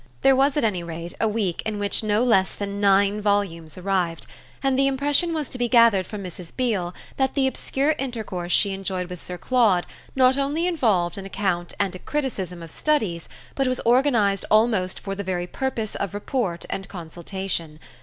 There 0.23 0.35
was 0.35 0.57
at 0.57 0.63
any 0.63 0.81
rate 0.81 1.13
a 1.21 1.27
week 1.27 1.61
in 1.63 1.77
which 1.77 2.01
no 2.01 2.23
less 2.23 2.55
than 2.55 2.81
nine 2.81 3.21
volumes 3.21 3.77
arrived, 3.77 4.25
and 4.63 4.73
the 4.75 4.87
impression 4.87 5.31
was 5.31 5.47
to 5.49 5.59
be 5.59 5.69
gathered 5.69 6.07
from 6.07 6.23
Mrs. 6.23 6.57
Beale 6.57 6.95
that 7.17 7.35
the 7.35 7.45
obscure 7.45 7.93
intercourse 7.99 8.51
she 8.51 8.71
enjoyed 8.71 9.11
with 9.11 9.21
Sir 9.21 9.37
Claude 9.37 9.85
not 10.15 10.39
only 10.39 10.65
involved 10.65 11.19
an 11.19 11.25
account 11.27 11.75
and 11.79 11.93
a 11.93 11.99
criticism 11.99 12.63
of 12.63 12.71
studies, 12.71 13.29
but 13.53 13.67
was 13.67 13.79
organised 13.85 14.43
almost 14.49 14.99
for 14.99 15.13
the 15.13 15.23
very 15.23 15.45
purpose 15.45 15.93
of 15.93 16.15
report 16.15 16.65
and 16.71 16.87
consultation. 16.87 17.77